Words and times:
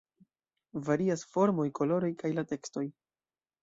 Varias 0.87 1.25
formoj, 1.35 1.69
koloroj 1.83 2.13
kaj 2.25 2.37
la 2.41 2.49
tekstoj. 2.57 2.89